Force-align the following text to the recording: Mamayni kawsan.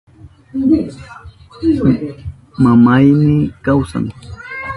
Mamayni 2.63 3.35
kawsan. 3.63 4.05